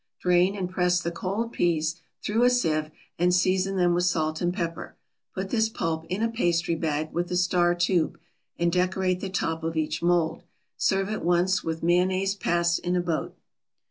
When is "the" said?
0.99-1.11, 9.19-9.29